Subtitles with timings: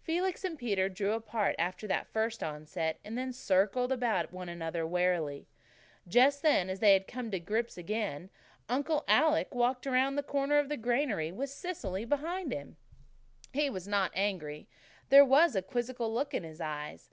[0.00, 5.46] Felix and Peter drew apart after that first onset, and circled about one another warily.
[6.04, 8.30] Then, just as they had come to grips again,
[8.68, 12.78] Uncle Alec walked around the corner of the granary, with Cecily behind him.
[13.52, 14.66] He was not angry.
[15.08, 17.08] There was a quizzical look in his eyes.